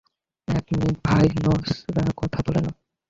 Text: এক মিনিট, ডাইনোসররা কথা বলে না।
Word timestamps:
এক 0.47 0.65
মিনিট, 0.71 0.97
ডাইনোসররা 1.05 2.03
কথা 2.17 2.39
বলে 2.45 2.59
না। 2.65 2.71